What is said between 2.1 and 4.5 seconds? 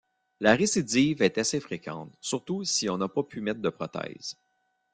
surtout si on n'a pas pu mettre de prothèse.